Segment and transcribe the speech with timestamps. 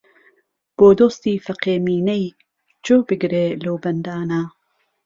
[0.77, 2.25] بۆ دۆستی فەقێ مینەی
[2.85, 4.41] گوێ بگرێ لەو بەندانە